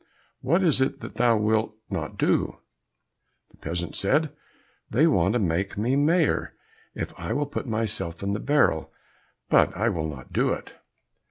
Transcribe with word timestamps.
What 0.39 0.63
is 0.63 0.81
it 0.81 1.01
that 1.01 1.13
thou 1.13 1.37
wilt 1.37 1.75
not 1.91 2.17
do?" 2.17 2.57
The 3.51 3.57
peasant 3.57 3.95
said, 3.95 4.31
"They 4.89 5.05
want 5.05 5.33
to 5.33 5.39
make 5.39 5.77
me 5.77 5.95
Mayor, 5.95 6.55
if 6.95 7.13
I 7.19 7.33
will 7.33 7.45
but 7.45 7.51
put 7.51 7.67
myself 7.67 8.23
in 8.23 8.31
the 8.31 8.39
barrel, 8.39 8.91
but 9.51 9.77
I 9.77 9.89
will 9.89 10.07
not 10.07 10.33
do 10.33 10.53
it." 10.53 10.73